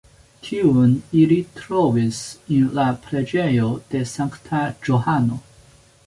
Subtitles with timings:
[0.45, 2.21] Tiun ili trovis
[2.55, 5.39] en la preĝejo de Sankta Johano.